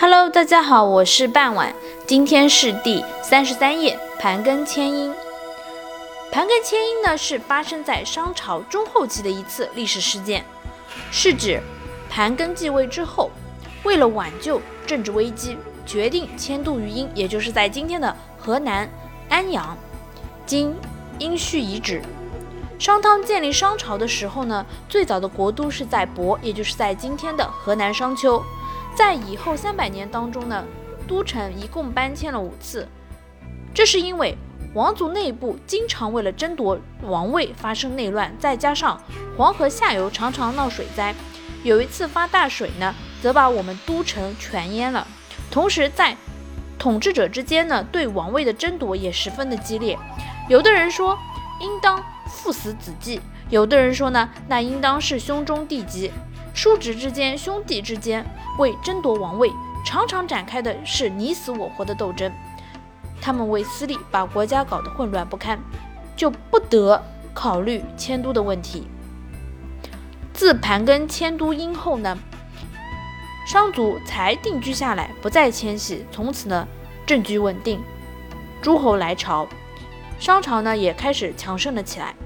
[0.00, 1.74] Hello，大家好，我是半晚，
[2.06, 5.12] 今天是第三十三页，盘庚迁殷。
[6.30, 10.44] 盘庚迁殷呢，是发生在商朝中后期的一次历史事件，
[11.10, 11.60] 是指
[12.08, 13.28] 盘庚继位之后，
[13.82, 18.88] 为了挽救政治危机，决定迁都于殷，也就是在今天的河南
[19.28, 19.76] 安阳，
[20.46, 20.72] 今
[21.18, 22.00] 殷墟遗址。
[22.78, 28.40] 商汤建立商朝的时候呢，最早的国都是在亳，也就是在今天的河南商丘。
[28.98, 30.64] 在以后三百年当中呢，
[31.06, 32.88] 都城一共搬迁了五次，
[33.72, 34.36] 这是因为
[34.74, 39.00] 王族内部经常为了争夺王位发生内乱，再加上
[39.36, 41.14] 黄河下游常常闹水灾，
[41.62, 42.92] 有一次发大水呢，
[43.22, 45.06] 则把我们都城全淹了。
[45.48, 46.16] 同时，在
[46.76, 49.96] 统治者之间呢，对王位的争夺也十分的激烈，
[50.48, 51.16] 有的人说
[51.60, 52.02] 应当。
[52.30, 56.12] 父死子继，有的人说呢，那应当是兄终弟及，
[56.58, 58.26] 叔侄之间、兄弟之间
[58.58, 59.48] 为争夺王位，
[59.86, 62.32] 常常展开的是你死我活的斗争。
[63.20, 65.56] 他们为私利，把国家搞得混乱不堪，
[66.16, 67.00] 就不得
[67.32, 68.88] 考虑迁都的问题。
[70.34, 72.18] 自盘庚迁都殷后呢，
[73.46, 76.66] 商族才定居下来，不再迁徙，从此呢，
[77.06, 77.80] 政局稳定，
[78.60, 79.46] 诸侯来朝。
[80.18, 82.16] 商朝呢也开始强盛了起来，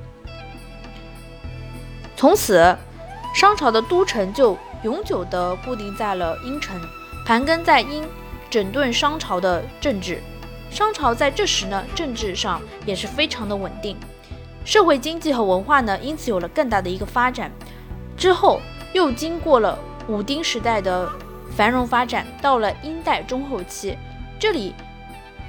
[2.16, 2.78] 从此
[3.33, 6.80] 商朝的都城就永久的固定在了殷城。
[7.25, 8.05] 盘庚在殷
[8.50, 10.20] 整顿商朝的政治，
[10.70, 13.97] 商朝在这时呢政治上也是非常的稳定，
[14.64, 17.50] 社会经济和文化呢因此有了更大的一个发展。
[18.16, 18.60] 之后
[18.92, 21.10] 又经过了武丁时代的
[21.56, 23.97] 繁荣发展，到了殷代中后期，
[24.38, 24.75] 这里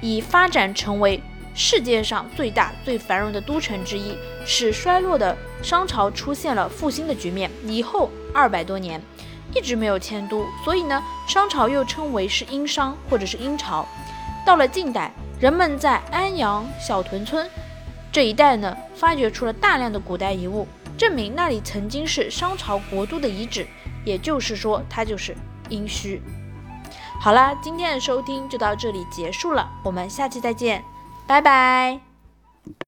[0.00, 1.22] 已发展成为。
[1.54, 7.48] 世界上最大、最繁荣的都城之一，使衰落的商朝出现了复兴的局面。
[7.64, 9.00] 以后二百多年
[9.54, 13.86] 一直没有迁都，所以呢，商朝又称为是殷商或者是殷朝。
[14.44, 17.48] 到了近代，人们在安阳小屯村
[18.10, 20.66] 这一带呢，发掘出了大量的古代遗物，
[20.98, 23.64] 证明那里曾经是商朝国都的遗址，
[24.04, 25.36] 也就是说，它就是
[25.68, 26.20] 殷墟。
[27.20, 30.84] 好啦，今天的收听就到这里结束了，我们下期再见。
[31.26, 32.13] 拜拜。